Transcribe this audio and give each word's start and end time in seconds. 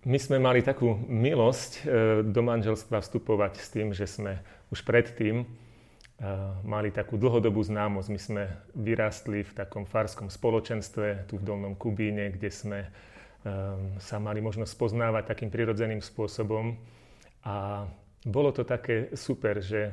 My 0.00 0.16
sme 0.16 0.40
mali 0.40 0.64
takú 0.64 0.96
milosť 0.96 1.72
e, 1.76 1.80
do 2.24 2.40
manželstva 2.40 3.04
vstupovať 3.04 3.60
s 3.60 3.68
tým, 3.68 3.92
že 3.92 4.08
sme 4.08 4.40
už 4.72 4.80
predtým 4.80 5.44
e, 5.44 5.46
mali 6.64 6.88
takú 6.88 7.20
dlhodobú 7.20 7.60
známosť. 7.60 8.08
My 8.08 8.20
sme 8.20 8.42
vyrástli 8.72 9.44
v 9.44 9.52
takom 9.52 9.84
farskom 9.84 10.32
spoločenstve 10.32 11.28
tu 11.28 11.36
v 11.36 11.44
Dolnom 11.44 11.76
Kubíne, 11.76 12.32
kde 12.32 12.48
sme 12.48 12.80
e, 12.80 12.88
sa 14.00 14.16
mali 14.16 14.40
možnosť 14.40 14.72
poznávať 14.80 15.36
takým 15.36 15.52
prirodzeným 15.52 16.00
spôsobom. 16.00 16.80
A 17.44 17.84
bolo 18.24 18.56
to 18.56 18.64
také 18.64 19.12
super, 19.12 19.60
že 19.60 19.92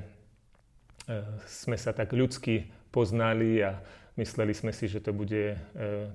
sme 1.48 1.80
sa 1.80 1.96
tak 1.96 2.12
ľudsky 2.12 2.68
poznali 2.92 3.64
a 3.64 3.80
Mysleli 4.18 4.50
sme 4.58 4.74
si, 4.74 4.90
že 4.90 4.98
to 4.98 5.14
bude 5.14 5.54
e, 5.54 5.58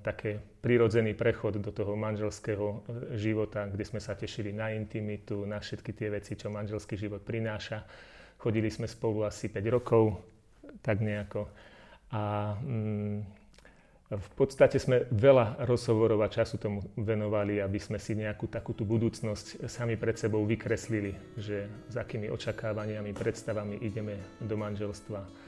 také 0.02 0.43
prirodzený 0.59 1.15
prechod 1.15 1.62
do 1.62 1.70
toho 1.70 1.95
manželského 1.95 2.66
e, 2.66 2.77
života, 3.15 3.70
kde 3.70 3.87
sme 3.87 4.02
sa 4.02 4.18
tešili 4.18 4.51
na 4.51 4.74
intimitu, 4.74 5.46
na 5.46 5.63
všetky 5.63 5.95
tie 5.95 6.10
veci, 6.10 6.35
čo 6.35 6.51
manželský 6.51 6.99
život 6.99 7.23
prináša. 7.23 7.87
Chodili 8.43 8.74
sme 8.74 8.91
spolu 8.91 9.23
asi 9.23 9.46
5 9.46 9.63
rokov, 9.71 10.18
tak 10.82 10.99
nejako. 10.99 11.46
A 12.10 12.59
mm, 12.59 13.23
v 14.13 14.29
podstate 14.35 14.82
sme 14.82 15.07
veľa 15.09 15.63
rozhovorov 15.63 16.26
a 16.26 16.29
času 16.29 16.59
tomu 16.59 16.82
venovali, 16.98 17.63
aby 17.63 17.79
sme 17.79 18.02
si 18.02 18.19
nejakú 18.19 18.51
takú 18.51 18.74
tú 18.74 18.82
budúcnosť 18.82 19.71
sami 19.71 19.95
pred 19.95 20.19
sebou 20.19 20.43
vykreslili, 20.43 21.38
že 21.38 21.71
s 21.87 21.95
akými 21.95 22.29
očakávaniami, 22.35 23.15
predstavami 23.15 23.79
ideme 23.79 24.19
do 24.43 24.59
manželstva 24.59 25.41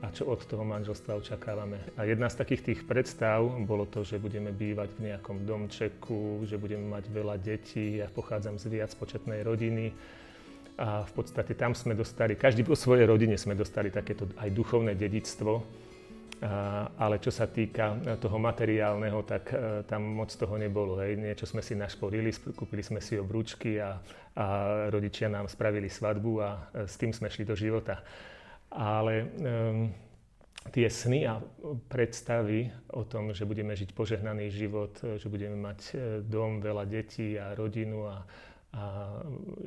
a 0.00 0.08
čo 0.08 0.24
od 0.32 0.40
toho 0.48 0.64
manželstva 0.64 1.20
očakávame. 1.20 1.76
A 2.00 2.08
jedna 2.08 2.32
z 2.32 2.40
takých 2.40 2.62
tých 2.72 2.80
predstav 2.88 3.44
bolo 3.68 3.84
to, 3.84 4.00
že 4.00 4.16
budeme 4.16 4.48
bývať 4.48 4.96
v 4.96 5.12
nejakom 5.12 5.44
domčeku, 5.44 6.48
že 6.48 6.56
budeme 6.56 6.88
mať 6.88 7.04
veľa 7.12 7.36
detí. 7.36 8.00
Ja 8.00 8.08
pochádzam 8.08 8.56
z 8.56 8.80
viac 8.80 8.92
početnej 8.96 9.44
rodiny 9.44 9.92
a 10.80 11.04
v 11.04 11.12
podstate 11.12 11.52
tam 11.52 11.76
sme 11.76 11.92
dostali, 11.92 12.32
každý 12.32 12.64
po 12.64 12.72
svojej 12.72 13.04
rodine 13.04 13.36
sme 13.36 13.52
dostali 13.52 13.92
takéto 13.92 14.24
aj 14.40 14.48
duchovné 14.48 14.96
dedictvo, 14.96 15.60
ale 16.96 17.20
čo 17.20 17.28
sa 17.28 17.44
týka 17.44 18.16
toho 18.16 18.40
materiálneho, 18.40 19.20
tak 19.28 19.52
e, 19.52 19.84
tam 19.84 20.00
moc 20.00 20.32
toho 20.32 20.56
nebolo. 20.56 20.96
Hej. 20.96 21.20
Niečo 21.20 21.44
sme 21.44 21.60
si 21.60 21.76
našporili, 21.76 22.32
kúpili 22.56 22.80
sme 22.80 23.04
si 23.04 23.20
obrúčky 23.20 23.76
a, 23.76 24.00
a 24.40 24.44
rodičia 24.88 25.28
nám 25.28 25.52
spravili 25.52 25.92
svadbu 25.92 26.32
a 26.40 26.48
e, 26.48 26.88
s 26.88 26.96
tým 26.96 27.12
sme 27.12 27.28
šli 27.28 27.44
do 27.44 27.52
života 27.52 28.00
ale 28.70 29.26
um, 29.26 29.90
tie 30.68 30.86
sny 30.92 31.24
a 31.24 31.40
predstavy 31.88 32.68
o 32.92 33.08
tom, 33.08 33.32
že 33.32 33.48
budeme 33.48 33.72
žiť 33.72 33.96
požehnaný 33.96 34.52
život, 34.52 34.92
že 35.16 35.32
budeme 35.32 35.56
mať 35.56 35.80
e, 35.90 35.92
dom, 36.20 36.60
veľa 36.60 36.84
detí 36.84 37.40
a 37.40 37.56
rodinu 37.56 38.04
a, 38.04 38.20
a 38.76 38.82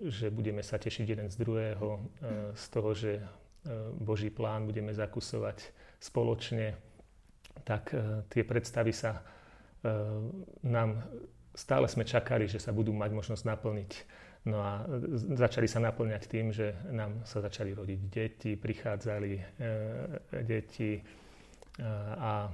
že 0.06 0.30
budeme 0.30 0.62
sa 0.62 0.78
tešiť 0.78 1.06
jeden 1.18 1.28
z 1.34 1.36
druhého, 1.42 1.90
e, 1.98 2.02
z 2.54 2.66
toho, 2.70 2.90
že 2.94 3.18
e, 3.18 3.24
Boží 3.98 4.30
plán 4.30 4.70
budeme 4.70 4.94
zakusovať 4.94 5.74
spoločne, 5.98 6.78
tak 7.64 7.96
tie 8.34 8.44
predstavy 8.44 8.92
sa 8.92 9.24
nám 10.66 11.06
stále 11.54 11.86
sme 11.86 12.02
čakali, 12.02 12.50
že 12.50 12.58
sa 12.58 12.74
budú 12.74 12.92
mať 12.92 13.14
možnosť 13.14 13.44
naplniť 13.46 13.92
No 14.44 14.60
a 14.60 14.84
začali 15.40 15.72
sa 15.72 15.80
naplňať 15.80 16.24
tým, 16.28 16.52
že 16.52 16.76
nám 16.92 17.24
sa 17.24 17.40
začali 17.40 17.72
rodiť 17.72 18.00
deti, 18.12 18.52
prichádzali 18.60 19.32
e, 19.40 19.44
deti 20.44 21.00
e, 21.00 21.02
a, 22.20 22.52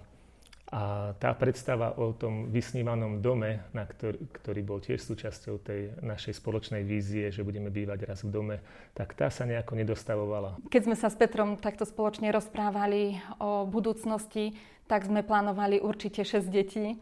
a 0.69 0.81
tá 1.17 1.31
predstava 1.33 1.97
o 1.97 2.13
tom 2.13 2.53
vysnívanom 2.53 3.25
dome, 3.25 3.66
na 3.73 3.89
ktorý, 3.89 4.22
ktorý 4.22 4.61
bol 4.61 4.78
tiež 4.85 5.01
súčasťou 5.01 5.66
tej 5.66 5.97
našej 6.05 6.38
spoločnej 6.38 6.85
vízie, 6.85 7.33
že 7.33 7.41
budeme 7.41 7.73
bývať 7.73 8.05
raz 8.05 8.22
v 8.22 8.38
dome, 8.38 8.55
tak 8.94 9.17
tá 9.17 9.33
sa 9.33 9.49
nejako 9.49 9.81
nedostavovala. 9.81 10.61
Keď 10.69 10.81
sme 10.85 10.94
sa 10.94 11.09
s 11.09 11.17
Petrom 11.17 11.57
takto 11.57 11.89
spoločne 11.89 12.29
rozprávali 12.29 13.17
o 13.41 13.66
budúcnosti, 13.66 14.53
tak 14.85 15.09
sme 15.09 15.25
plánovali 15.25 15.81
určite 15.81 16.22
6 16.22 16.53
detí 16.53 17.01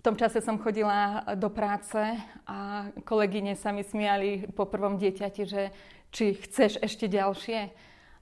v 0.00 0.02
tom 0.08 0.16
čase 0.16 0.40
som 0.40 0.56
chodila 0.56 1.20
do 1.36 1.52
práce 1.52 2.00
a 2.48 2.88
kolegyne 3.04 3.52
sa 3.52 3.68
mi 3.68 3.84
smiali 3.84 4.48
po 4.56 4.64
prvom 4.64 4.96
dieťati, 4.96 5.42
že 5.44 5.68
či 6.08 6.40
chceš 6.40 6.80
ešte 6.80 7.04
ďalšie. 7.04 7.68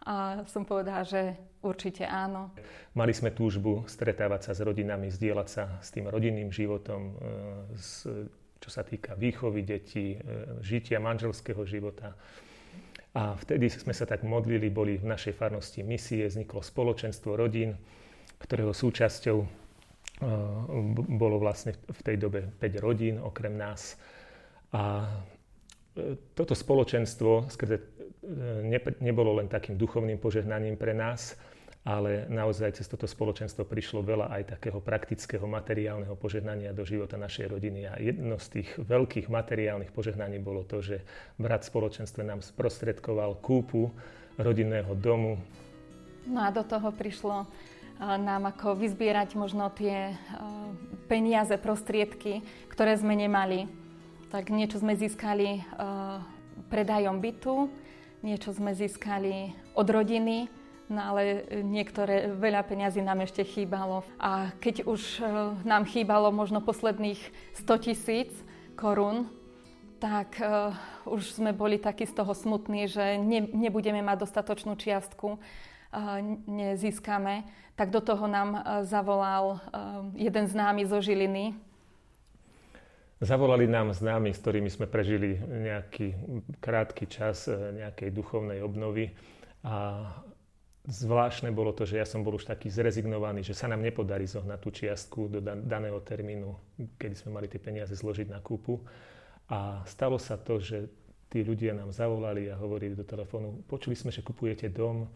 A 0.02 0.42
som 0.50 0.66
povedala, 0.66 1.06
že 1.06 1.38
určite 1.62 2.02
áno. 2.02 2.50
Mali 2.98 3.14
sme 3.14 3.30
túžbu 3.30 3.86
stretávať 3.86 4.50
sa 4.50 4.52
s 4.58 4.60
rodinami, 4.66 5.06
zdieľať 5.06 5.48
sa 5.48 5.78
s 5.78 5.94
tým 5.94 6.10
rodinným 6.10 6.50
životom, 6.50 7.14
e, 7.14 8.26
čo 8.58 8.70
sa 8.74 8.82
týka 8.82 9.14
výchovy 9.14 9.62
detí, 9.62 10.18
e, 10.18 10.58
žitia 10.58 10.98
manželského 10.98 11.62
života. 11.62 12.18
A 13.14 13.38
vtedy 13.38 13.70
sme 13.70 13.94
sa 13.94 14.02
tak 14.02 14.26
modlili, 14.26 14.66
boli 14.66 14.98
v 14.98 15.06
našej 15.06 15.30
farnosti 15.30 15.86
misie, 15.86 16.26
vzniklo 16.26 16.58
spoločenstvo 16.58 17.38
rodín, 17.38 17.78
ktorého 18.42 18.74
súčasťou 18.74 19.67
bolo 21.08 21.38
vlastne 21.38 21.78
v 21.78 22.00
tej 22.02 22.16
dobe 22.18 22.50
5 22.58 22.82
rodín 22.82 23.22
okrem 23.22 23.54
nás. 23.54 23.94
A 24.74 25.06
e, 25.94 26.18
toto 26.34 26.58
spoločenstvo 26.58 27.46
skrze, 27.46 27.76
e, 27.78 28.82
nebolo 28.98 29.38
len 29.38 29.46
takým 29.46 29.78
duchovným 29.78 30.18
požehnaním 30.18 30.74
pre 30.74 30.90
nás, 30.90 31.38
ale 31.86 32.26
naozaj 32.28 32.82
cez 32.82 32.90
toto 32.90 33.06
spoločenstvo 33.06 33.64
prišlo 33.64 34.04
veľa 34.04 34.28
aj 34.28 34.58
takého 34.58 34.82
praktického 34.82 35.46
materiálneho 35.46 36.18
požehnania 36.18 36.74
do 36.74 36.82
života 36.82 37.16
našej 37.16 37.48
rodiny. 37.48 37.88
A 37.88 37.96
jedno 37.96 38.36
z 38.36 38.60
tých 38.60 38.68
veľkých 38.76 39.30
materiálnych 39.30 39.94
požehnaní 39.94 40.42
bolo 40.42 40.66
to, 40.66 40.82
že 40.82 41.00
brat 41.38 41.62
spoločenstve 41.64 42.26
nám 42.26 42.42
sprostredkoval 42.44 43.38
kúpu 43.40 43.94
rodinného 44.36 44.92
domu. 44.98 45.40
No 46.28 46.44
a 46.44 46.52
do 46.52 46.60
toho 46.60 46.92
prišlo 46.92 47.48
nám 47.98 48.54
ako 48.54 48.78
vyzbierať 48.78 49.34
možno 49.34 49.70
tie 49.74 50.14
peniaze, 51.10 51.58
prostriedky, 51.58 52.46
ktoré 52.70 52.94
sme 52.94 53.18
nemali. 53.18 53.66
Tak 54.30 54.52
niečo 54.54 54.78
sme 54.78 54.94
získali 54.94 55.64
predajom 56.68 57.18
bytu, 57.18 57.66
niečo 58.22 58.54
sme 58.54 58.76
získali 58.76 59.56
od 59.74 59.88
rodiny, 59.88 60.46
no 60.92 61.00
ale 61.00 61.48
niektoré, 61.64 62.30
veľa 62.34 62.62
peňazí 62.66 63.00
nám 63.02 63.24
ešte 63.24 63.42
chýbalo. 63.42 64.04
A 64.20 64.52
keď 64.62 64.84
už 64.86 65.22
nám 65.64 65.88
chýbalo 65.88 66.30
možno 66.30 66.60
posledných 66.60 67.18
100 67.56 67.84
tisíc 67.84 68.30
korún, 68.78 69.32
tak 69.98 70.38
uh, 70.38 70.70
už 71.10 71.42
sme 71.42 71.50
boli 71.50 71.74
takí 71.74 72.06
z 72.06 72.14
toho 72.14 72.30
smutní, 72.30 72.86
že 72.86 73.18
ne, 73.18 73.42
nebudeme 73.50 73.98
mať 73.98 74.22
dostatočnú 74.22 74.78
čiastku 74.78 75.42
nezískame, 76.46 77.48
tak 77.78 77.94
do 77.94 78.00
toho 78.02 78.26
nám 78.26 78.82
zavolal 78.84 79.60
jeden 80.12 80.44
známy 80.46 80.84
zo 80.84 81.00
Žiliny. 81.00 81.54
Zavolali 83.18 83.66
nám 83.66 83.90
známi, 83.90 84.30
s 84.30 84.38
ktorými 84.38 84.70
sme 84.70 84.86
prežili 84.86 85.42
nejaký 85.42 86.14
krátky 86.62 87.10
čas 87.10 87.50
nejakej 87.50 88.14
duchovnej 88.14 88.62
obnovy 88.62 89.10
a 89.66 90.06
zvláštne 90.86 91.50
bolo 91.50 91.74
to, 91.74 91.82
že 91.82 91.98
ja 91.98 92.06
som 92.06 92.22
bol 92.22 92.38
už 92.38 92.46
taký 92.46 92.70
zrezignovaný, 92.70 93.42
že 93.42 93.58
sa 93.58 93.66
nám 93.66 93.82
nepodarí 93.82 94.24
zohnať 94.24 94.58
tú 94.62 94.70
čiastku 94.70 95.20
do 95.28 95.42
daného 95.42 95.98
termínu, 96.00 96.54
kedy 96.94 97.14
sme 97.18 97.34
mali 97.36 97.50
tie 97.50 97.58
peniaze 97.58 97.92
zložiť 97.92 98.30
na 98.30 98.38
kúpu. 98.38 98.80
A 99.50 99.82
stalo 99.84 100.16
sa 100.16 100.38
to, 100.38 100.62
že 100.62 100.86
tí 101.28 101.44
ľudia 101.44 101.74
nám 101.74 101.92
zavolali 101.92 102.48
a 102.48 102.56
hovorili 102.56 102.96
do 102.96 103.04
telefónu, 103.04 103.66
počuli 103.68 103.98
sme, 103.98 104.08
že 104.14 104.24
kupujete 104.24 104.70
dom, 104.72 105.10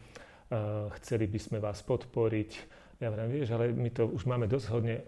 chceli 1.01 1.27
by 1.29 1.39
sme 1.39 1.59
vás 1.61 1.81
podporiť. 1.85 2.51
Ja 3.03 3.11
vrám, 3.11 3.35
vieš, 3.35 3.51
ale 3.51 3.75
my 3.75 3.91
to 3.91 4.07
už 4.07 4.31
máme 4.31 4.47
dosť 4.47 4.67
hodne 4.71 5.03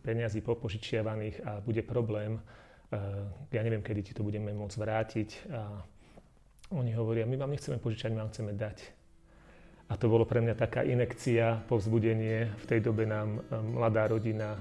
peniazy 0.00 0.40
popožičiavaných 0.40 1.44
a 1.44 1.60
bude 1.60 1.84
problém. 1.84 2.40
Ja 3.52 3.60
neviem, 3.60 3.84
kedy 3.84 4.00
ti 4.00 4.12
to 4.16 4.24
budeme 4.24 4.48
môcť 4.56 4.76
vrátiť. 4.80 5.28
A 5.52 5.60
oni 6.72 6.96
hovoria, 6.96 7.28
my 7.28 7.36
vám 7.36 7.52
nechceme 7.52 7.76
požičať, 7.76 8.16
my 8.16 8.24
vám 8.24 8.32
chceme 8.32 8.52
dať. 8.56 8.78
A 9.92 10.00
to 10.00 10.08
bolo 10.08 10.24
pre 10.24 10.40
mňa 10.40 10.56
taká 10.56 10.80
inekcia, 10.88 11.68
povzbudenie. 11.68 12.48
V 12.56 12.64
tej 12.64 12.80
dobe 12.80 13.04
nám 13.04 13.44
mladá 13.52 14.08
rodina 14.08 14.56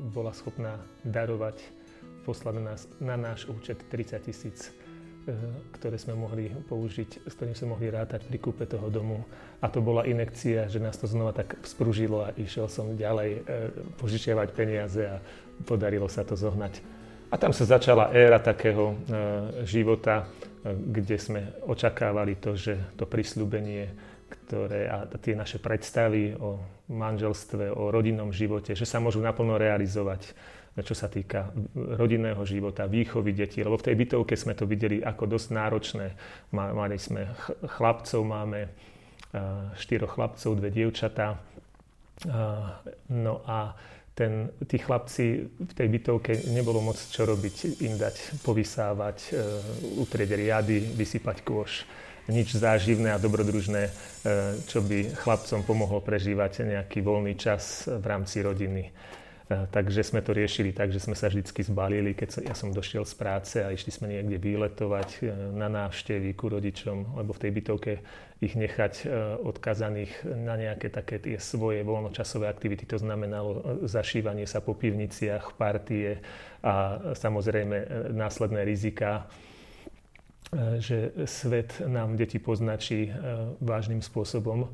bola 0.00 0.32
schopná 0.32 0.80
darovať, 1.04 1.60
poslať 2.24 2.54
na, 2.56 2.62
nás, 2.72 2.80
na 3.04 3.16
náš 3.20 3.44
účet 3.52 3.84
30 3.92 4.24
tisíc 4.24 4.72
E, 4.72 4.87
ktoré 5.76 5.96
sme 6.00 6.14
mohli 6.16 6.50
použiť, 6.50 7.28
s 7.28 7.32
ktorým 7.36 7.54
sme 7.54 7.74
mohli 7.76 7.88
rátať 7.92 8.26
pri 8.28 8.38
kúpe 8.40 8.64
toho 8.64 8.88
domu. 8.88 9.24
A 9.62 9.68
to 9.68 9.82
bola 9.82 10.06
inekcia, 10.08 10.68
že 10.70 10.82
nás 10.82 10.96
to 10.96 11.06
znova 11.10 11.36
tak 11.36 11.58
spružilo 11.66 12.28
a 12.28 12.34
išiel 12.36 12.66
som 12.66 12.96
ďalej 12.96 13.30
e, 13.36 13.40
požičiavať 14.00 14.48
peniaze 14.54 15.02
a 15.04 15.20
podarilo 15.66 16.06
sa 16.06 16.22
to 16.24 16.38
zohnať. 16.38 16.80
A 17.28 17.36
tam 17.36 17.52
sa 17.52 17.68
začala 17.68 18.14
éra 18.16 18.40
takého 18.40 18.92
e, 18.92 18.96
života, 19.68 20.28
kde 20.64 21.16
sme 21.16 21.40
očakávali 21.64 22.40
to, 22.40 22.58
že 22.58 22.96
to 22.98 23.06
prisľúbenie 23.06 24.08
ktoré, 24.28 24.88
a 24.88 25.08
tie 25.08 25.32
naše 25.32 25.60
predstavy 25.60 26.36
o 26.36 26.60
manželstve, 26.88 27.72
o 27.72 27.92
rodinnom 27.92 28.32
živote, 28.32 28.72
že 28.76 28.88
sa 28.88 29.00
môžu 29.00 29.20
naplno 29.20 29.56
realizovať 29.56 30.32
čo 30.82 30.94
sa 30.94 31.10
týka 31.10 31.50
rodinného 31.74 32.40
života, 32.46 32.90
výchovy 32.90 33.34
detí, 33.34 33.62
lebo 33.62 33.78
v 33.78 33.86
tej 33.90 33.96
bytovke 33.98 34.34
sme 34.38 34.54
to 34.54 34.64
videli 34.64 35.02
ako 35.02 35.38
dosť 35.38 35.48
náročné. 35.50 36.06
Mali 36.54 36.96
sme 36.96 37.30
chlapcov, 37.78 38.20
máme 38.22 38.70
štyroch 39.76 40.16
chlapcov, 40.16 40.56
dve 40.56 40.70
dievčatá. 40.72 41.36
No 43.08 43.34
a 43.46 43.76
ten, 44.18 44.50
tí 44.66 44.82
chlapci 44.82 45.46
v 45.46 45.72
tej 45.78 45.88
bytovke 45.94 46.50
nebolo 46.50 46.82
moc 46.82 46.98
čo 46.98 47.22
robiť, 47.22 47.78
im 47.86 47.94
dať 47.94 48.42
povysávať, 48.42 49.18
e, 49.30 49.32
utrieť 50.02 50.34
riady, 50.34 50.90
vysypať 50.98 51.46
kôš. 51.46 51.86
Nič 52.26 52.58
záživné 52.58 53.14
a 53.14 53.22
dobrodružné, 53.22 53.82
e, 53.86 53.92
čo 54.66 54.82
by 54.82 55.14
chlapcom 55.22 55.62
pomohlo 55.62 56.02
prežívať 56.02 56.66
nejaký 56.66 56.98
voľný 56.98 57.38
čas 57.38 57.86
v 57.86 58.02
rámci 58.02 58.42
rodiny. 58.42 58.90
E, 59.48 59.64
takže 59.72 60.04
sme 60.04 60.20
to 60.20 60.36
riešili 60.36 60.76
tak, 60.76 60.92
že 60.92 61.00
sme 61.00 61.16
sa 61.16 61.32
vždy 61.32 61.48
zbalili, 61.48 62.12
keď 62.12 62.44
ja 62.44 62.52
som 62.52 62.68
došiel 62.68 63.08
z 63.08 63.14
práce 63.16 63.56
a 63.64 63.72
išli 63.72 63.88
sme 63.88 64.12
niekde 64.12 64.36
výletovať 64.36 65.08
e, 65.18 65.32
na 65.56 65.72
návštevy 65.72 66.36
ku 66.36 66.52
rodičom, 66.52 67.16
lebo 67.16 67.32
v 67.32 67.42
tej 67.48 67.50
bytovke 67.56 67.92
ich 68.44 68.52
nechať 68.52 68.94
e, 69.02 69.04
odkazaných 69.40 70.28
na 70.36 70.60
nejaké 70.60 70.92
také 70.92 71.16
tie 71.16 71.40
svoje 71.40 71.80
voľnočasové 71.80 72.44
aktivity. 72.44 72.84
To 72.92 73.00
znamenalo 73.00 73.80
zašívanie 73.88 74.44
sa 74.44 74.60
po 74.60 74.76
pivniciach, 74.76 75.56
partie 75.56 76.20
a 76.60 77.00
samozrejme 77.16 78.10
následné 78.12 78.62
rizika 78.68 79.26
že 80.80 81.12
svet 81.28 81.76
nám 81.84 82.16
deti 82.16 82.40
poznačí 82.40 83.12
vážnym 83.60 84.00
spôsobom 84.00 84.72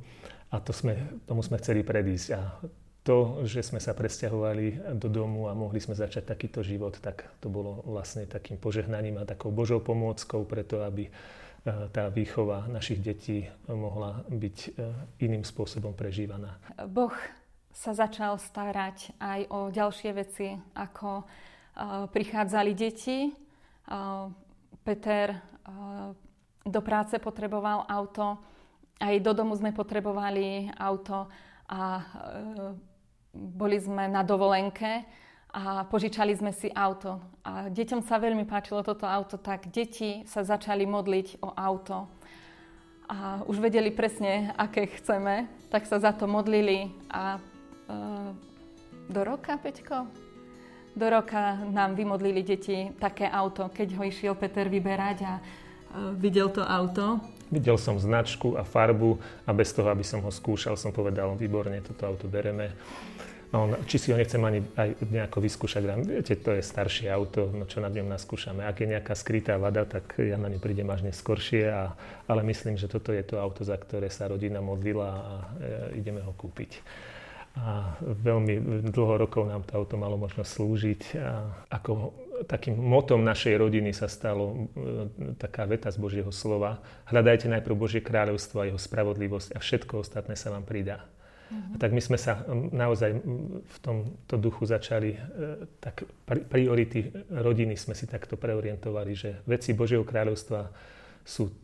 a 0.55 0.63
to 0.63 0.71
sme, 0.71 0.95
tomu 1.27 1.43
sme 1.43 1.59
chceli 1.59 1.83
predísť. 1.83 2.29
A 2.31 2.63
to, 3.05 3.45
že 3.45 3.61
sme 3.61 3.85
sa 3.85 3.93
presťahovali 3.93 4.97
do 4.97 5.13
domu 5.13 5.47
a 5.47 5.53
mohli 5.53 5.77
sme 5.77 5.93
začať 5.93 6.25
takýto 6.25 6.65
život, 6.65 6.97
tak 7.05 7.29
to 7.45 7.53
bolo 7.53 7.85
vlastne 7.85 8.25
takým 8.25 8.57
požehnaním 8.57 9.21
a 9.21 9.29
takou 9.29 9.53
Božou 9.53 9.85
pomôckou 9.85 10.49
preto, 10.49 10.81
aby 10.81 11.05
e, 11.07 11.13
tá 11.93 12.09
výchova 12.09 12.65
našich 12.65 13.05
detí 13.05 13.45
mohla 13.69 14.25
byť 14.33 14.57
e, 14.57 14.69
iným 15.21 15.45
spôsobom 15.45 15.93
prežívaná. 15.93 16.57
Boh 16.89 17.13
sa 17.69 17.93
začal 17.93 18.41
starať 18.41 19.13
aj 19.21 19.41
o 19.53 19.69
ďalšie 19.69 20.11
veci, 20.17 20.57
ako 20.73 21.21
e, 21.21 21.25
prichádzali 22.09 22.73
deti. 22.73 23.29
Peter 24.81 25.37
do 26.65 26.81
práce 26.81 27.21
potreboval 27.21 27.85
auto, 27.85 28.41
aj 28.97 29.21
do 29.21 29.37
domu 29.37 29.53
sme 29.53 29.77
potrebovali 29.77 30.73
auto 30.73 31.29
a 31.69 32.01
boli 33.35 33.83
sme 33.83 34.07
na 34.07 34.23
dovolenke 34.23 35.03
a 35.55 35.87
požičali 35.87 36.35
sme 36.35 36.51
si 36.51 36.71
auto. 36.75 37.23
A 37.47 37.71
deťom 37.71 38.03
sa 38.03 38.19
veľmi 38.19 38.43
páčilo 38.47 38.83
toto 38.83 39.07
auto, 39.07 39.39
tak 39.39 39.71
deti 39.71 40.27
sa 40.27 40.43
začali 40.43 40.83
modliť 40.87 41.43
o 41.43 41.55
auto. 41.55 42.11
A 43.07 43.45
už 43.45 43.61
vedeli 43.61 43.93
presne, 43.93 44.51
aké 44.57 44.89
chceme, 44.89 45.47
tak 45.69 45.87
sa 45.87 46.01
za 46.01 46.11
to 46.17 46.25
modlili. 46.27 46.91
A 47.13 47.37
e, 47.37 47.41
do 49.13 49.21
roka, 49.23 49.61
Peťko? 49.61 50.09
Do 50.97 51.07
roka 51.11 51.59
nám 51.71 51.95
vymodlili 51.95 52.43
deti 52.43 52.91
také 52.97 53.29
auto, 53.29 53.69
keď 53.69 53.99
ho 53.99 54.03
išiel 54.09 54.35
Peter 54.35 54.67
vyberať 54.67 55.19
a 55.23 55.35
e, 55.39 55.43
videl 56.17 56.49
to 56.49 56.65
auto. 56.65 57.21
Videl 57.53 57.77
som 57.77 58.01
značku 58.01 58.57
a 58.57 58.65
farbu 58.65 59.21
a 59.45 59.51
bez 59.53 59.73
toho, 59.73 59.89
aby 59.93 60.05
som 60.07 60.25
ho 60.25 60.31
skúšal, 60.33 60.77
som 60.81 60.93
povedal, 60.93 61.37
výborne, 61.37 61.81
toto 61.85 62.09
auto 62.09 62.27
bereme. 62.29 62.73
On, 63.55 63.71
či 63.87 64.03
si 64.03 64.11
ho 64.11 64.19
nechcem 64.19 64.43
ani 64.43 64.67
aj 64.75 64.99
nejako 65.15 65.39
vyskúšať. 65.39 65.83
Viete, 66.03 66.35
to 66.35 66.59
je 66.59 66.63
staršie 66.65 67.07
auto, 67.07 67.55
no 67.55 67.71
čo 67.71 67.79
na 67.79 67.87
ňom 67.87 68.11
naskúšame. 68.11 68.67
Ak 68.67 68.83
je 68.83 68.91
nejaká 68.91 69.15
skrytá 69.15 69.55
vada, 69.63 69.87
tak 69.87 70.19
ja 70.19 70.35
na 70.35 70.51
ňu 70.51 70.59
prídem 70.59 70.91
až 70.91 71.07
neskôršie, 71.07 71.71
a, 71.71 71.95
ale 72.27 72.43
myslím, 72.51 72.75
že 72.75 72.91
toto 72.91 73.15
je 73.15 73.23
to 73.23 73.39
auto, 73.39 73.63
za 73.63 73.79
ktoré 73.79 74.11
sa 74.11 74.27
rodina 74.27 74.59
modlila 74.59 75.07
a 75.07 75.35
e, 75.95 76.03
ideme 76.03 76.19
ho 76.27 76.35
kúpiť. 76.35 76.83
A 77.55 77.95
veľmi 78.03 78.83
dlho 78.91 79.15
rokov 79.15 79.47
nám 79.47 79.63
to 79.63 79.79
auto 79.79 79.95
malo 79.95 80.19
možnosť 80.19 80.51
slúžiť. 80.51 81.03
A 81.23 81.47
ako 81.71 82.11
takým 82.51 82.75
motom 82.75 83.23
našej 83.23 83.55
rodiny 83.55 83.95
sa 83.95 84.11
stalo 84.11 84.51
e, 84.75 85.37
taká 85.39 85.63
veta 85.63 85.87
z 85.95 86.03
Božieho 86.03 86.35
slova. 86.35 86.83
Hľadajte 87.07 87.47
najprv 87.47 87.79
Božie 87.79 88.03
kráľovstvo 88.03 88.59
a 88.59 88.67
jeho 88.67 88.81
spravodlivosť 88.81 89.55
a 89.55 89.63
všetko 89.63 90.03
ostatné 90.03 90.35
sa 90.35 90.51
vám 90.51 90.67
pridá. 90.67 91.07
Uh-huh. 91.07 91.75
A 91.75 91.77
tak 91.79 91.95
my 91.95 92.03
sme 92.03 92.19
sa 92.19 92.43
naozaj 92.75 93.23
v 93.63 93.77
tomto 93.79 94.35
duchu 94.35 94.67
začali, 94.67 95.15
e, 95.15 95.19
tak 95.79 96.11
priority 96.27 97.15
rodiny 97.31 97.79
sme 97.79 97.95
si 97.95 98.11
takto 98.11 98.35
preorientovali, 98.35 99.13
že 99.15 99.31
veci 99.47 99.71
Božieho 99.71 100.03
kráľovstva 100.03 100.75
sú 101.23 101.55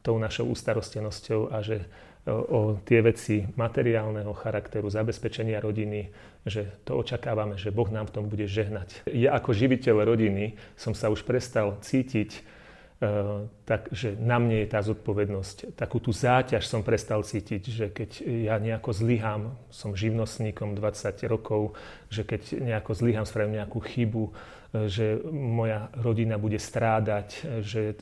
tou 0.00 0.16
našou 0.16 0.48
ústarostenosťou 0.56 1.52
a 1.52 1.60
že 1.60 1.84
o 2.26 2.76
tie 2.82 3.00
veci 3.04 3.46
materiálneho 3.56 4.34
charakteru, 4.34 4.90
zabezpečenia 4.90 5.62
rodiny, 5.62 6.10
že 6.44 6.82
to 6.82 6.98
očakávame, 6.98 7.54
že 7.54 7.70
Boh 7.70 7.88
nám 7.88 8.10
v 8.10 8.14
tom 8.18 8.24
bude 8.26 8.44
žehnať. 8.48 9.06
Ja 9.12 9.38
ako 9.38 9.54
živiteľ 9.54 10.08
rodiny 10.08 10.58
som 10.74 10.92
sa 10.92 11.08
už 11.08 11.22
prestal 11.22 11.78
cítiť 11.80 12.58
Eh, 12.98 13.46
takže 13.62 14.18
na 14.18 14.42
mne 14.42 14.66
je 14.66 14.74
tá 14.74 14.82
zodpovednosť. 14.82 15.78
Takú 15.78 16.02
tú 16.02 16.10
záťaž 16.10 16.66
som 16.66 16.82
prestal 16.82 17.22
cítiť, 17.22 17.62
že 17.62 17.86
keď 17.94 18.10
ja 18.26 18.58
nejako 18.58 18.90
zlyhám, 18.90 19.54
som 19.70 19.94
živnostníkom 19.94 20.74
20 20.74 21.30
rokov, 21.30 21.78
že 22.10 22.26
keď 22.26 22.58
nejako 22.58 22.98
zlyhám, 22.98 23.22
spravím 23.22 23.62
nejakú 23.62 23.78
chybu, 23.78 24.34
že 24.68 25.24
moja 25.32 25.88
rodina 25.96 26.36
bude 26.36 26.60
strádať, 26.60 27.60
že 27.64 27.96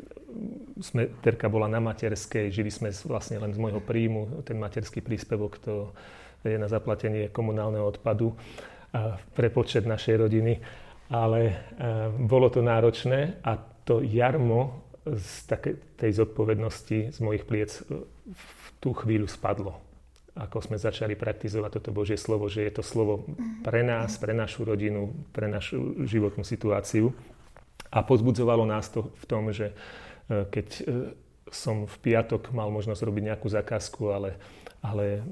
sme, 0.83 1.09
Terka 1.23 1.47
bola 1.47 1.71
na 1.71 1.79
materskej, 1.79 2.51
žili 2.51 2.69
sme 2.69 2.91
vlastne 3.07 3.39
len 3.39 3.55
z 3.55 3.59
môjho 3.63 3.79
príjmu, 3.79 4.43
ten 4.43 4.59
materský 4.59 5.01
príspevok 5.01 5.63
to 5.63 5.95
je 6.43 6.59
na 6.59 6.67
zaplatenie 6.67 7.31
komunálneho 7.31 7.87
odpadu 7.87 8.35
pre 9.35 9.49
počet 9.51 9.87
našej 9.87 10.15
rodiny. 10.27 10.55
Ale 11.07 11.41
eh, 11.47 11.55
bolo 12.11 12.51
to 12.51 12.67
náročné 12.67 13.39
a 13.47 13.55
to 13.87 14.03
jarmo 14.03 14.87
z 15.07 15.47
takej, 15.47 15.75
tej 15.95 16.11
zodpovednosti 16.19 17.15
z 17.15 17.19
mojich 17.23 17.47
pliec 17.47 17.71
e, 17.87 18.03
v 18.35 18.67
tú 18.83 18.91
chvíľu 18.91 19.31
spadlo. 19.31 19.79
Ako 20.37 20.61
sme 20.61 20.77
začali 20.77 21.17
praktizovať 21.17 21.81
toto 21.81 21.97
Božie 21.97 22.21
slovo, 22.21 22.45
že 22.53 22.69
je 22.69 22.73
to 22.77 22.85
slovo 22.85 23.25
pre 23.65 23.81
nás, 23.81 24.21
pre 24.21 24.37
našu 24.37 24.69
rodinu, 24.69 25.17
pre 25.33 25.49
našu 25.49 26.05
životnú 26.05 26.45
situáciu. 26.45 27.17
A 27.89 28.05
pozbudzovalo 28.05 28.69
nás 28.69 28.93
to 28.93 29.09
v 29.17 29.25
tom, 29.25 29.49
že 29.49 29.73
e, 30.29 30.45
keď 30.53 30.67
e, 30.77 30.83
som 31.49 31.89
v 31.89 31.97
piatok 32.05 32.53
mal 32.53 32.69
možnosť 32.69 33.01
robiť 33.01 33.23
nejakú 33.33 33.49
zakázku, 33.49 34.13
ale, 34.13 34.37
ale 34.85 35.25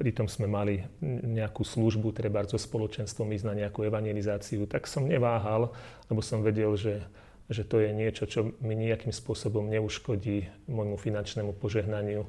pritom 0.00 0.24
sme 0.24 0.48
mali 0.48 0.80
nejakú 1.04 1.60
službu, 1.60 2.16
treba 2.16 2.40
so 2.48 2.56
spoločenstvom 2.56 3.28
ísť 3.36 3.44
na 3.44 3.54
nejakú 3.66 3.84
evangelizáciu, 3.84 4.64
tak 4.64 4.88
som 4.88 5.04
neváhal, 5.04 5.68
lebo 6.08 6.24
som 6.24 6.40
vedel, 6.40 6.72
že 6.80 7.04
že 7.46 7.62
to 7.62 7.78
je 7.78 7.94
niečo, 7.94 8.26
čo 8.26 8.58
mi 8.58 8.74
nejakým 8.74 9.14
spôsobom 9.14 9.70
neuškodí 9.70 10.50
môjmu 10.66 10.98
finančnému 10.98 11.54
požehnaniu, 11.54 12.26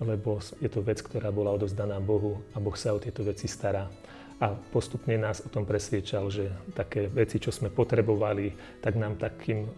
lebo 0.00 0.40
je 0.58 0.68
to 0.72 0.80
vec, 0.80 1.04
ktorá 1.04 1.28
bola 1.28 1.52
odozdaná 1.52 2.00
Bohu 2.00 2.40
a 2.56 2.58
Boh 2.58 2.74
sa 2.74 2.96
o 2.96 3.02
tieto 3.02 3.20
veci 3.20 3.44
stará. 3.44 3.86
A 4.40 4.56
postupne 4.56 5.20
nás 5.20 5.44
o 5.44 5.52
tom 5.52 5.68
presviečal, 5.68 6.32
že 6.32 6.48
také 6.72 7.12
veci, 7.12 7.36
čo 7.36 7.52
sme 7.52 7.68
potrebovali, 7.68 8.56
tak 8.80 8.96
nám 8.96 9.20
takým 9.20 9.68
e, 9.68 9.70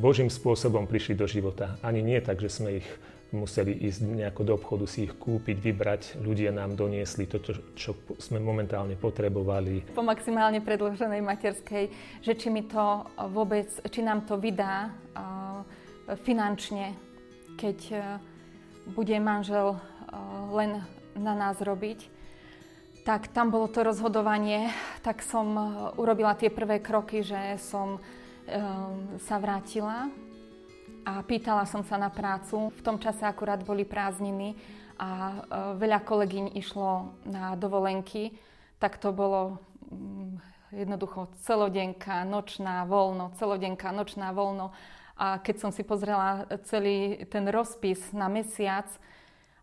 Božím 0.00 0.32
spôsobom 0.32 0.88
prišli 0.88 1.12
do 1.12 1.28
života. 1.28 1.76
Ani 1.84 2.00
nie 2.00 2.16
tak, 2.24 2.40
že 2.40 2.48
sme 2.48 2.80
ich 2.80 2.88
museli 3.36 3.76
ísť 3.76 4.00
nejako 4.06 4.42
do 4.48 4.52
obchodu 4.56 4.88
si 4.88 5.04
ich 5.04 5.12
kúpiť, 5.12 5.56
vybrať. 5.60 6.02
Ľudia 6.24 6.54
nám 6.54 6.78
doniesli 6.78 7.28
to, 7.28 7.42
čo 7.76 7.92
sme 8.16 8.38
momentálne 8.38 8.94
potrebovali. 8.96 9.92
Po 9.92 10.00
maximálne 10.00 10.62
predloženej 10.62 11.20
materskej, 11.20 11.84
že 12.22 12.32
či 12.32 12.48
mi 12.48 12.64
to 12.64 13.04
vôbec, 13.28 13.68
či 13.90 14.00
nám 14.00 14.24
to 14.24 14.38
vydá 14.38 14.88
uh, 14.88 15.60
finančne, 16.22 16.94
keď 17.58 17.78
uh, 17.92 18.00
bude 18.86 19.16
manžel 19.18 19.74
uh, 19.74 19.80
len 20.54 20.84
na 21.18 21.34
nás 21.34 21.58
robiť. 21.58 22.12
Tak 23.06 23.30
tam 23.30 23.54
bolo 23.54 23.70
to 23.70 23.86
rozhodovanie, 23.86 24.74
tak 25.06 25.22
som 25.22 25.46
urobila 25.94 26.34
tie 26.34 26.50
prvé 26.50 26.82
kroky, 26.82 27.22
že 27.22 27.54
som 27.62 28.02
sa 29.22 29.38
vrátila 29.38 30.10
a 31.06 31.22
pýtala 31.22 31.70
som 31.70 31.86
sa 31.86 32.02
na 32.02 32.10
prácu. 32.10 32.74
V 32.74 32.80
tom 32.82 32.98
čase 32.98 33.22
akurát 33.22 33.62
boli 33.62 33.86
prázdniny 33.86 34.58
a 34.98 35.38
veľa 35.78 36.02
kolegyň 36.02 36.58
išlo 36.58 37.14
na 37.28 37.54
dovolenky, 37.54 38.34
tak 38.82 38.98
to 38.98 39.12
bolo 39.12 39.62
mm, 39.86 40.40
jednoducho 40.72 41.28
celodenka, 41.44 42.24
nočná, 42.24 42.88
voľno, 42.88 43.30
celodenka, 43.36 43.92
nočná, 43.92 44.32
voľno. 44.32 44.72
A 45.16 45.40
keď 45.40 45.56
som 45.64 45.70
si 45.72 45.80
pozrela 45.80 46.44
celý 46.68 47.24
ten 47.32 47.48
rozpis 47.48 48.12
na 48.12 48.28
mesiac 48.28 48.84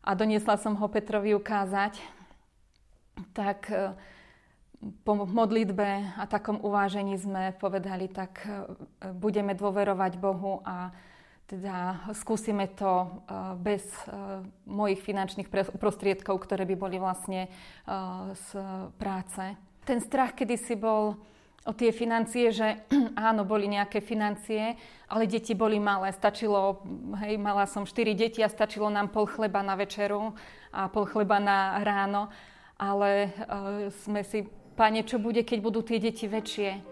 a 0.01 0.17
doniesla 0.17 0.57
som 0.57 0.73
ho 0.73 0.87
Petrovi 0.89 1.37
ukázať, 1.37 2.01
tak 3.37 3.69
e, 3.69 3.93
po 5.05 5.13
modlitbe 5.13 6.17
a 6.17 6.23
takom 6.25 6.57
uvážení 6.57 7.21
sme 7.21 7.53
povedali, 7.61 8.09
tak 8.09 8.43
e, 8.43 8.49
budeme 9.13 9.53
dôverovať 9.53 10.17
Bohu 10.17 10.65
a 10.65 10.89
teda 11.45 12.09
skúsime 12.17 12.73
to 12.73 13.05
e, 13.05 13.07
bez 13.61 13.85
mojich 14.65 15.05
finančných 15.05 15.53
prostriedkov, 15.77 16.41
ktoré 16.41 16.65
by 16.65 16.75
boli 16.75 16.97
vlastne 16.97 17.45
z 18.33 18.47
práce. 18.97 19.53
Ten 19.85 20.01
strach 20.01 20.33
kedysi 20.33 20.73
bol 20.79 21.19
o 21.63 21.71
tie 21.71 21.95
financie, 21.95 22.51
že 22.51 22.83
áno, 23.15 23.47
boli 23.47 23.71
nejaké 23.71 24.03
financie, 24.03 24.75
ale 25.07 25.29
deti 25.29 25.55
boli 25.55 25.79
malé. 25.79 26.11
Stačilo, 26.11 26.83
hej, 27.23 27.39
mala 27.39 27.63
som 27.67 27.87
4 27.87 28.11
deti 28.15 28.43
a 28.43 28.51
stačilo 28.51 28.91
nám 28.91 29.11
pol 29.11 29.27
chleba 29.27 29.63
na 29.63 29.79
večeru 29.79 30.35
a 30.75 30.91
pol 30.91 31.07
chleba 31.07 31.39
na 31.39 31.79
ráno. 31.81 32.27
Ale 32.75 33.31
uh, 33.31 33.87
sme 34.03 34.25
si, 34.27 34.43
pane, 34.75 35.07
čo 35.07 35.21
bude, 35.21 35.45
keď 35.47 35.59
budú 35.63 35.79
tie 35.85 36.03
deti 36.03 36.27
väčšie? 36.27 36.91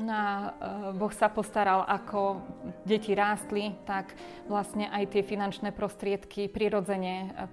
No 0.00 0.12
a 0.12 0.28
uh, 0.28 0.44
Boh 0.92 1.12
sa 1.14 1.32
postaral, 1.32 1.86
ako 1.88 2.44
deti 2.84 3.16
rástli, 3.16 3.72
tak 3.88 4.12
vlastne 4.50 4.90
aj 4.92 5.16
tie 5.16 5.22
finančné 5.24 5.72
prostriedky 5.72 6.50
prirodzene 6.52 7.30
uh, 7.30 7.48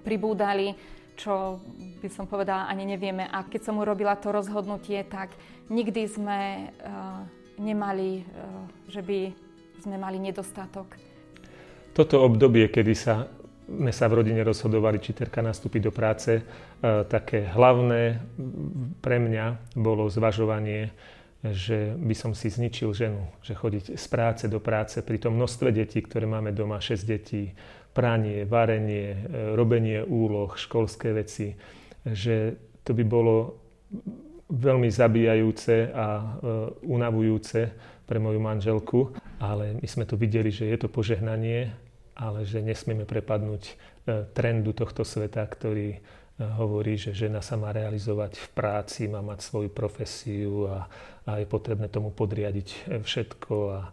pribúdali 0.00 0.72
čo 1.20 1.60
by 2.00 2.08
som 2.08 2.24
povedala, 2.24 2.64
ani 2.72 2.88
nevieme. 2.88 3.28
A 3.28 3.44
keď 3.44 3.68
som 3.68 3.76
urobila 3.76 4.16
to 4.16 4.32
rozhodnutie, 4.32 5.04
tak 5.04 5.36
nikdy 5.68 6.08
sme 6.08 6.72
uh, 6.80 7.20
nemali, 7.60 8.24
uh, 8.24 8.64
že 8.88 9.04
by 9.04 9.28
sme 9.84 10.00
mali 10.00 10.16
nedostatok. 10.16 10.96
Toto 11.92 12.24
obdobie, 12.24 12.72
kedy 12.72 12.94
sa 12.96 13.28
sme 13.70 13.94
sa 13.94 14.10
v 14.10 14.18
rodine 14.18 14.42
rozhodovali, 14.42 14.98
či 14.98 15.14
Terka 15.14 15.38
nastúpi 15.38 15.78
do 15.78 15.94
práce, 15.94 16.42
uh, 16.42 17.06
také 17.06 17.46
hlavné 17.54 18.18
pre 18.98 19.22
mňa 19.22 19.78
bolo 19.78 20.10
zvažovanie, 20.10 20.90
že 21.40 21.94
by 21.96 22.14
som 22.18 22.34
si 22.34 22.50
zničil 22.50 22.90
ženu, 22.92 23.24
že 23.40 23.54
chodiť 23.54 23.94
z 23.94 24.06
práce 24.12 24.44
do 24.50 24.58
práce 24.58 24.98
pri 25.00 25.22
tom 25.22 25.38
množstve 25.38 25.70
detí, 25.72 26.02
ktoré 26.02 26.26
máme 26.26 26.50
doma, 26.50 26.82
6 26.82 27.00
detí, 27.06 27.54
pranie, 27.90 28.46
varenie, 28.46 29.14
e, 29.14 29.18
robenie 29.58 30.02
úloh, 30.06 30.54
školské 30.54 31.10
veci, 31.14 31.54
že 32.06 32.56
to 32.86 32.94
by 32.94 33.04
bolo 33.04 33.60
veľmi 34.50 34.90
zabíjajúce 34.90 35.90
a 35.90 36.06
e, 36.16 36.24
unavujúce 36.86 37.60
pre 38.06 38.18
moju 38.18 38.40
manželku, 38.42 39.14
ale 39.38 39.78
my 39.78 39.86
sme 39.86 40.04
tu 40.06 40.14
videli, 40.18 40.50
že 40.50 40.66
je 40.70 40.78
to 40.78 40.88
požehnanie, 40.90 41.70
ale 42.18 42.42
že 42.46 42.62
nesmieme 42.62 43.06
prepadnúť 43.06 43.62
e, 43.66 43.72
trendu 44.34 44.70
tohto 44.74 45.02
sveta, 45.02 45.42
ktorý 45.46 45.98
hovorí, 46.40 46.96
že 46.96 47.12
žena 47.12 47.44
sa 47.44 47.60
má 47.60 47.68
realizovať 47.68 48.40
v 48.40 48.48
práci, 48.56 49.12
má 49.12 49.20
mať 49.20 49.44
svoju 49.44 49.68
profesiu 49.68 50.72
a, 50.72 50.88
a 51.28 51.36
je 51.36 51.44
potrebné 51.44 51.92
tomu 51.92 52.08
podriadiť 52.16 52.96
všetko 53.04 53.54
a, 53.68 53.92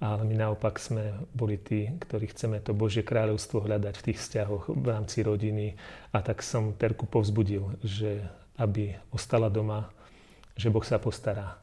ale 0.00 0.24
my 0.24 0.32
naopak 0.32 0.80
sme 0.80 1.12
boli 1.36 1.60
tí, 1.60 1.92
ktorí 2.00 2.32
chceme 2.32 2.64
to 2.64 2.72
Božie 2.72 3.04
kráľovstvo 3.04 3.68
hľadať 3.68 3.94
v 4.00 4.04
tých 4.10 4.18
vzťahoch 4.24 4.72
v 4.72 4.86
rámci 4.88 5.20
rodiny. 5.20 5.76
A 6.16 6.24
tak 6.24 6.40
som 6.40 6.72
Terku 6.72 7.04
povzbudil, 7.04 7.76
že 7.84 8.24
aby 8.56 8.96
ostala 9.12 9.52
doma, 9.52 9.92
že 10.56 10.72
Boh 10.72 10.84
sa 10.84 10.96
postará. 10.96 11.60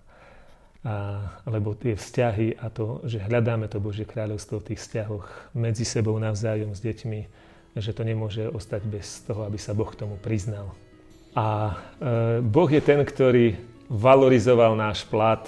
A, 0.85 1.17
lebo 1.49 1.73
tie 1.73 1.97
vzťahy 1.97 2.61
a 2.61 2.69
to, 2.69 3.01
že 3.09 3.25
hľadáme 3.25 3.65
to 3.73 3.81
Božie 3.81 4.05
kráľovstvo 4.05 4.61
v 4.61 4.73
tých 4.73 4.85
vzťahoch 4.85 5.57
medzi 5.57 5.81
sebou 5.81 6.13
navzájom 6.21 6.77
s 6.77 6.79
deťmi, 6.85 7.21
že 7.73 7.91
to 7.93 8.05
nemôže 8.05 8.45
ostať 8.53 8.81
bez 8.85 9.25
toho, 9.25 9.49
aby 9.49 9.57
sa 9.57 9.73
Boh 9.73 9.89
k 9.89 9.97
tomu 9.97 10.17
priznal. 10.21 10.77
A 11.33 11.73
e, 12.01 12.41
Boh 12.45 12.69
je 12.69 12.81
ten, 12.81 13.01
ktorý 13.01 13.57
valorizoval 13.89 14.77
náš 14.77 15.05
plat 15.05 15.45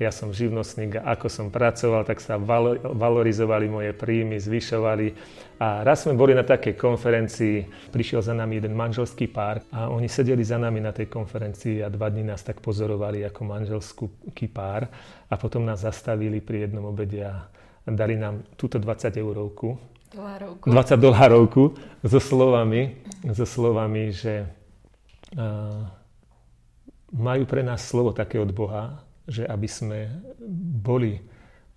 ja 0.00 0.08
som 0.08 0.32
živnostník 0.32 0.96
a 0.96 1.12
ako 1.12 1.28
som 1.28 1.46
pracoval, 1.52 2.08
tak 2.08 2.24
sa 2.24 2.40
valorizovali 2.80 3.68
moje 3.68 3.92
príjmy, 3.92 4.40
zvyšovali. 4.40 5.12
A 5.60 5.84
raz 5.84 6.08
sme 6.08 6.16
boli 6.16 6.32
na 6.32 6.40
takej 6.40 6.72
konferencii, 6.72 7.68
prišiel 7.92 8.24
za 8.24 8.32
nami 8.32 8.56
jeden 8.56 8.72
manželský 8.72 9.28
pár 9.28 9.60
a 9.68 9.92
oni 9.92 10.08
sedeli 10.08 10.40
za 10.40 10.56
nami 10.56 10.80
na 10.80 10.96
tej 10.96 11.12
konferencii 11.12 11.84
a 11.84 11.92
dva 11.92 12.08
dní 12.08 12.24
nás 12.24 12.40
tak 12.40 12.64
pozorovali 12.64 13.28
ako 13.28 13.40
manželský 13.44 14.48
pár 14.48 14.88
a 15.28 15.34
potom 15.36 15.68
nás 15.68 15.84
zastavili 15.84 16.40
pri 16.40 16.64
jednom 16.64 16.88
obede 16.88 17.20
a 17.28 17.44
dali 17.84 18.16
nám 18.16 18.40
túto 18.56 18.80
20 18.80 19.12
eurovku. 19.20 19.76
Dolárovku. 20.16 20.64
20 20.64 20.96
dolárovku 20.96 21.62
so 22.00 22.20
slovami, 22.24 23.04
so 23.36 23.44
slovami, 23.44 24.16
že 24.16 24.48
uh, 25.36 25.84
majú 27.12 27.44
pre 27.44 27.60
nás 27.60 27.84
slovo 27.84 28.16
také 28.16 28.40
od 28.40 28.48
Boha, 28.48 29.09
že 29.30 29.46
aby 29.46 29.68
sme 29.70 30.10
boli 30.82 31.22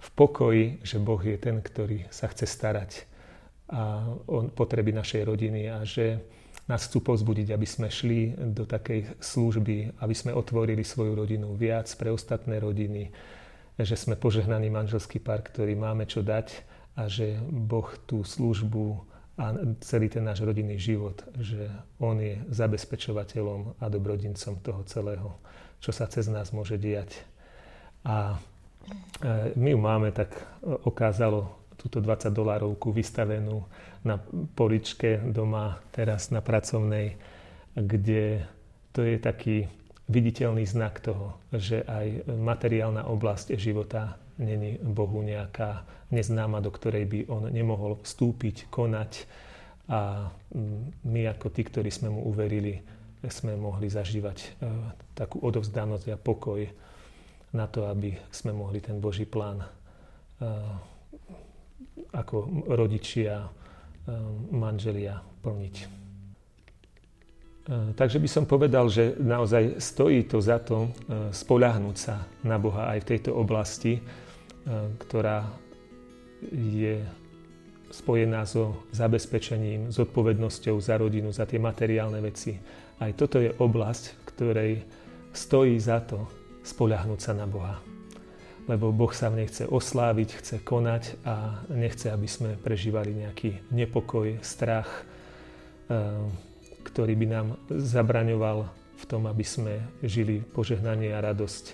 v 0.03 0.10
pokoji, 0.17 0.81
že 0.81 0.98
Boh 0.98 1.22
je 1.22 1.38
ten, 1.38 1.62
ktorý 1.62 2.10
sa 2.10 2.27
chce 2.27 2.50
starať 2.50 2.91
a 3.72 4.03
o 4.27 4.51
potreby 4.51 4.91
našej 4.91 5.24
rodiny 5.24 5.72
a 5.72 5.88
že 5.88 6.19
nás 6.67 6.88
chcú 6.88 7.03
povzbudiť, 7.03 7.51
aby 7.51 7.67
sme 7.67 7.88
šli 7.88 8.36
do 8.55 8.63
takej 8.63 9.19
služby, 9.19 10.00
aby 10.00 10.15
sme 10.15 10.36
otvorili 10.36 10.83
svoju 10.83 11.15
rodinu 11.15 11.55
viac 11.55 11.88
pre 11.95 12.12
ostatné 12.12 12.60
rodiny, 12.60 13.12
že 13.79 13.95
sme 13.95 14.15
požehnaný 14.15 14.72
manželský 14.72 15.19
pár, 15.19 15.43
ktorý 15.43 15.75
máme 15.75 16.07
čo 16.07 16.24
dať 16.24 16.63
a 16.95 17.10
že 17.10 17.36
Boh 17.50 17.88
tú 18.05 18.22
službu 18.22 19.13
a 19.33 19.50
celý 19.81 20.13
ten 20.13 20.22
náš 20.22 20.45
rodinný 20.45 20.77
život, 20.77 21.25
že 21.41 21.65
On 21.98 22.13
je 22.22 22.38
zabezpečovateľom 22.53 23.81
a 23.81 23.86
dobrodincom 23.89 24.62
toho 24.62 24.81
celého, 24.86 25.41
čo 25.81 25.89
sa 25.89 26.05
cez 26.05 26.29
nás 26.29 26.53
môže 26.53 26.77
diať. 26.77 27.17
A 28.03 28.36
e, 28.36 29.55
my 29.55 29.69
ju 29.72 29.79
máme 29.79 30.12
tak 30.12 30.36
okázalo 30.63 31.63
túto 31.79 32.00
20 32.00 32.31
dolárovku 32.31 32.95
vystavenú 32.95 33.67
na 34.07 34.19
poličke 34.55 35.19
doma, 35.19 35.79
teraz 35.91 36.31
na 36.31 36.39
pracovnej, 36.39 37.15
kde 37.75 38.48
to 38.95 39.03
je 39.03 39.17
taký 39.19 39.67
viditeľný 40.07 40.67
znak 40.67 41.00
toho, 41.00 41.39
že 41.51 41.83
aj 41.88 42.27
materiálna 42.27 43.07
oblasť 43.07 43.55
života 43.55 44.19
není 44.38 44.79
Bohu 44.79 45.24
nejaká 45.24 45.88
neznáma, 46.12 46.60
do 46.60 46.69
ktorej 46.69 47.05
by 47.07 47.19
on 47.31 47.43
nemohol 47.50 48.00
vstúpiť, 48.03 48.67
konať. 48.69 49.25
A 49.91 50.31
my 51.03 51.22
ako 51.27 51.51
tí, 51.51 51.67
ktorí 51.67 51.91
sme 51.91 52.07
mu 52.12 52.24
uverili, 52.27 52.79
sme 53.27 53.55
mohli 53.55 53.88
zažívať 53.88 54.38
e, 54.39 54.48
takú 55.15 55.39
odovzdanosť 55.43 56.12
a 56.12 56.19
pokoj 56.19 56.60
na 57.53 57.69
to, 57.69 57.86
aby 57.86 58.17
sme 58.33 58.51
mohli 58.53 58.81
ten 58.81 58.98
Boží 58.98 59.29
plán 59.29 59.62
uh, 59.62 59.67
ako 62.12 62.65
rodičia, 62.74 63.45
uh, 63.45 63.51
manželia 64.50 65.22
plniť. 65.45 65.75
Uh, 67.63 67.95
takže 67.95 68.19
by 68.19 68.27
som 68.27 68.50
povedal, 68.50 68.89
že 68.89 69.15
naozaj 69.22 69.79
stojí 69.79 70.25
to 70.27 70.41
za 70.43 70.60
to 70.60 70.91
spoľahnúť 71.31 71.98
sa 71.98 72.27
na 72.43 72.60
Boha 72.60 72.91
aj 72.91 73.05
v 73.05 73.10
tejto 73.15 73.31
oblasti, 73.38 74.03
ktorá 75.00 75.48
je 76.51 77.03
spojená 77.93 78.43
so 78.43 78.83
zabezpečením, 78.89 79.93
s 79.93 80.01
odpovednosťou 80.01 80.75
za 80.81 80.98
rodinu, 80.98 81.29
za 81.29 81.45
tie 81.45 81.62
materiálne 81.62 82.19
veci. 82.19 82.57
Aj 83.00 83.12
toto 83.13 83.38
je 83.38 83.53
oblasť, 83.53 84.25
ktorej 84.33 84.81
stojí 85.29 85.77
za 85.77 86.01
to 86.01 86.25
spoľahnúť 86.63 87.20
sa 87.20 87.36
na 87.36 87.46
Boha. 87.46 87.79
Lebo 88.63 88.96
Boh 88.96 89.12
sa 89.12 89.27
v 89.27 89.43
nej 89.43 89.48
chce 89.51 89.67
osláviť, 89.67 90.29
chce 90.39 90.55
konať 90.63 91.20
a 91.27 91.67
nechce, 91.67 92.08
aby 92.08 92.27
sme 92.32 92.55
prežívali 92.55 93.12
nejaký 93.12 93.60
nepokoj, 93.75 94.39
strach, 94.39 94.88
eh, 95.91 96.00
ktorý 96.88 97.13
by 97.20 97.27
nám 97.27 97.48
zabraňoval 97.67 98.72
v 99.00 99.03
tom, 99.03 99.27
aby 99.27 99.43
sme 99.43 99.84
žili 100.00 100.39
požehnanie 100.39 101.12
a 101.12 101.20
radosť 101.20 101.65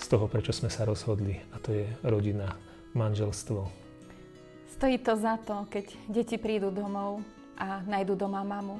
z 0.00 0.04
toho, 0.08 0.24
prečo 0.24 0.56
sme 0.56 0.72
sa 0.72 0.88
rozhodli. 0.88 1.36
A 1.52 1.60
to 1.60 1.76
je 1.76 1.84
rodina, 2.00 2.56
manželstvo. 2.96 3.68
Stojí 4.72 4.96
to 5.04 5.18
za 5.20 5.36
to, 5.42 5.68
keď 5.68 5.84
deti 6.08 6.40
prídu 6.40 6.72
domov 6.72 7.20
a 7.60 7.84
nájdu 7.84 8.14
doma 8.14 8.40
mamu 8.46 8.78